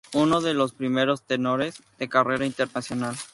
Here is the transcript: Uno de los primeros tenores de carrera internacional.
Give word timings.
Uno 0.15 0.41
de 0.41 0.55
los 0.55 0.73
primeros 0.73 1.21
tenores 1.27 1.83
de 1.99 2.09
carrera 2.09 2.47
internacional. 2.47 3.15